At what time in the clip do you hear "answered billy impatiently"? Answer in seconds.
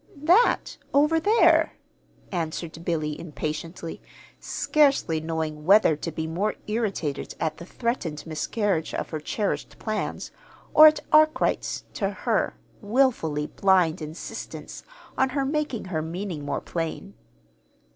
2.31-4.01